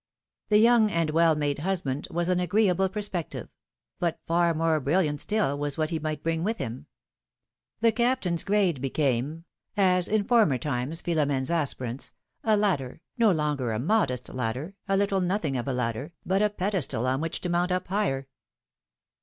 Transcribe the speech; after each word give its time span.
The 0.49 0.57
young 0.57 0.89
and 0.89 1.11
well 1.11 1.35
made 1.35 1.59
husband 1.59 2.07
was 2.09 2.27
an 2.27 2.39
agreeable 2.39 2.89
perspective; 2.89 3.49
but 3.99 4.19
far 4.25 4.51
more 4.55 4.79
brilliant 4.79 5.21
still 5.21 5.55
was 5.59 5.77
what 5.77 5.91
he 5.91 5.99
might 5.99 6.23
bring 6.23 6.43
with 6.43 6.57
him. 6.57 6.87
The 7.81 7.91
Captain's 7.91 8.43
grade 8.43 8.81
became— 8.81 9.45
as 9.97 10.07
in 10.07 10.23
former 10.23 10.57
times 10.57 11.01
Philomene's 11.03 11.51
aspirants— 11.51 12.09
a 12.43 12.57
ladder, 12.57 13.01
no 13.19 13.29
longer 13.31 13.71
a 13.71 13.77
modest 13.77 14.27
ladder, 14.29 14.73
a 14.87 14.97
little 14.97 15.21
nothing 15.21 15.55
of 15.55 15.67
a 15.67 15.73
ladder, 15.73 16.13
but 16.25 16.41
a 16.41 16.49
pedestal 16.49 17.05
on 17.05 17.21
which 17.21 17.39
to 17.41 17.49
mount 17.49 17.71
up 17.71 17.87
higher. 17.89 18.27